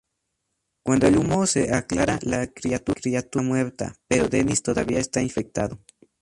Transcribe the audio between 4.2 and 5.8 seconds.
Dennis todavía está infectado.